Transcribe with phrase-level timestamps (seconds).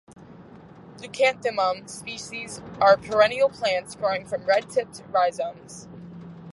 [0.97, 5.87] "Leucanthemum" species are perennial plants growing from red-tipped rhizomes.